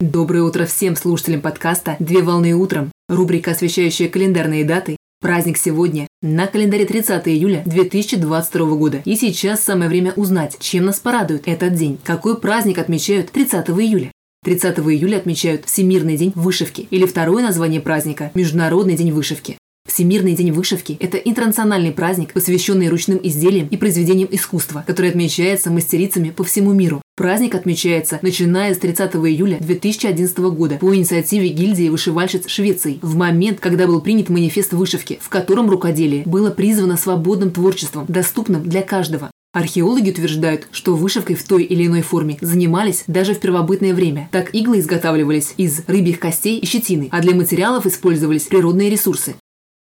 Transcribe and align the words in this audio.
Доброе 0.00 0.44
утро 0.44 0.64
всем 0.64 0.94
слушателям 0.94 1.40
подкаста 1.40 1.96
«Две 1.98 2.22
волны 2.22 2.54
утром». 2.54 2.92
Рубрика, 3.08 3.50
освещающая 3.50 4.08
календарные 4.08 4.64
даты. 4.64 4.96
Праздник 5.20 5.56
сегодня. 5.56 6.06
На 6.22 6.46
календаре 6.46 6.84
30 6.84 7.26
июля 7.26 7.64
2022 7.66 8.76
года. 8.76 9.02
И 9.04 9.16
сейчас 9.16 9.60
самое 9.60 9.90
время 9.90 10.12
узнать, 10.14 10.56
чем 10.60 10.84
нас 10.84 11.00
порадует 11.00 11.48
этот 11.48 11.74
день. 11.74 11.98
Какой 12.04 12.38
праздник 12.38 12.78
отмечают 12.78 13.32
30 13.32 13.70
июля? 13.70 14.12
30 14.44 14.78
июля 14.78 15.16
отмечают 15.16 15.64
Всемирный 15.64 16.16
день 16.16 16.30
вышивки 16.36 16.86
или 16.92 17.04
второе 17.04 17.42
название 17.42 17.80
праздника– 17.80 18.30
Международный 18.34 18.94
день 18.94 19.10
вышивки. 19.10 19.58
Всемирный 19.98 20.36
день 20.36 20.52
вышивки– 20.52 20.96
это 21.00 21.16
интернациональный 21.16 21.90
праздник, 21.90 22.32
посвященный 22.32 22.86
ручным 22.86 23.18
изделиям 23.20 23.66
и 23.66 23.76
произведениям 23.76 24.28
искусства, 24.30 24.84
который 24.86 25.10
отмечается 25.10 25.72
мастерицами 25.72 26.30
по 26.30 26.44
всему 26.44 26.72
миру. 26.72 27.02
Праздник 27.16 27.56
отмечается 27.56 28.20
начиная 28.22 28.76
с 28.76 28.78
30 28.78 29.16
июля 29.16 29.58
2011 29.58 30.38
года 30.38 30.76
по 30.76 30.94
инициативе 30.94 31.48
гильдии 31.48 31.88
вышивальщиц 31.88 32.46
Швеции 32.46 33.00
в 33.02 33.16
момент, 33.16 33.58
когда 33.58 33.88
был 33.88 34.00
принят 34.00 34.28
манифест 34.28 34.72
вышивки, 34.72 35.18
в 35.20 35.28
котором 35.28 35.68
рукоделие 35.68 36.22
было 36.26 36.50
призвано 36.50 36.96
свободным 36.96 37.50
творчеством, 37.50 38.04
доступным 38.06 38.62
для 38.62 38.82
каждого. 38.82 39.32
Археологи 39.52 40.10
утверждают, 40.10 40.68
что 40.70 40.94
вышивкой 40.94 41.34
в 41.34 41.42
той 41.42 41.64
или 41.64 41.86
иной 41.86 42.02
форме 42.02 42.38
занимались 42.40 43.02
даже 43.08 43.34
в 43.34 43.40
первобытное 43.40 43.94
время. 43.94 44.28
Так 44.30 44.54
иглы 44.54 44.78
изготавливались 44.78 45.54
из 45.56 45.82
рыбьих 45.88 46.20
костей 46.20 46.60
и 46.60 46.66
щетины, 46.66 47.08
а 47.10 47.20
для 47.20 47.34
материалов 47.34 47.84
использовались 47.84 48.42
природные 48.42 48.90
ресурсы. 48.90 49.34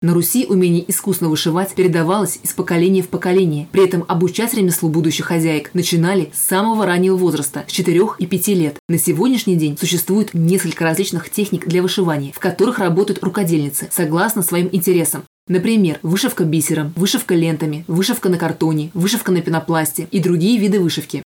На 0.03 0.13
Руси 0.13 0.45
умение 0.45 0.83
искусно 0.85 1.29
вышивать 1.29 1.75
передавалось 1.75 2.37
из 2.43 2.51
поколения 2.51 3.01
в 3.01 3.07
поколение. 3.07 3.69
При 3.71 3.85
этом 3.85 4.03
обучать 4.09 4.53
ремеслу 4.53 4.89
будущих 4.89 5.27
хозяек 5.27 5.73
начинали 5.73 6.29
с 6.33 6.39
самого 6.39 6.85
раннего 6.85 7.15
возраста, 7.15 7.63
с 7.69 7.71
4 7.71 8.01
и 8.19 8.25
5 8.25 8.47
лет. 8.49 8.75
На 8.89 8.97
сегодняшний 8.97 9.55
день 9.55 9.77
существует 9.77 10.33
несколько 10.33 10.83
различных 10.83 11.29
техник 11.29 11.67
для 11.67 11.81
вышивания, 11.81 12.33
в 12.33 12.39
которых 12.39 12.79
работают 12.79 13.23
рукодельницы, 13.23 13.87
согласно 13.91 14.41
своим 14.41 14.67
интересам. 14.73 15.23
Например, 15.47 15.99
вышивка 16.03 16.43
бисером, 16.43 16.91
вышивка 16.97 17.33
лентами, 17.33 17.85
вышивка 17.87 18.27
на 18.27 18.37
картоне, 18.37 18.91
вышивка 18.93 19.31
на 19.31 19.39
пенопласте 19.41 20.09
и 20.11 20.19
другие 20.19 20.59
виды 20.59 20.81
вышивки. 20.81 21.23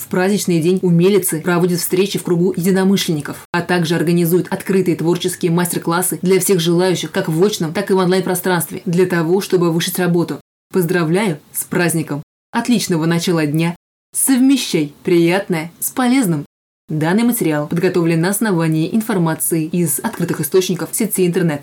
В 0.00 0.06
праздничный 0.06 0.60
день 0.60 0.78
умелицы 0.80 1.42
проводят 1.42 1.78
встречи 1.78 2.18
в 2.18 2.22
кругу 2.22 2.54
единомышленников, 2.56 3.46
а 3.52 3.60
также 3.60 3.96
организуют 3.96 4.48
открытые 4.48 4.96
творческие 4.96 5.52
мастер-классы 5.52 6.18
для 6.22 6.40
всех 6.40 6.58
желающих 6.58 7.12
как 7.12 7.28
в 7.28 7.44
очном, 7.44 7.74
так 7.74 7.90
и 7.90 7.92
в 7.92 7.98
онлайн-пространстве, 7.98 8.80
для 8.86 9.04
того, 9.04 9.42
чтобы 9.42 9.70
вышить 9.70 9.98
работу. 9.98 10.40
Поздравляю 10.72 11.38
с 11.52 11.64
праздником! 11.64 12.22
Отличного 12.50 13.04
начала 13.04 13.44
дня! 13.44 13.76
Совмещай 14.16 14.94
приятное 15.04 15.70
с 15.80 15.90
полезным! 15.90 16.46
Данный 16.88 17.24
материал 17.24 17.68
подготовлен 17.68 18.22
на 18.22 18.30
основании 18.30 18.92
информации 18.92 19.66
из 19.66 20.00
открытых 20.00 20.40
источников 20.40 20.88
сети 20.92 21.26
интернет. 21.26 21.62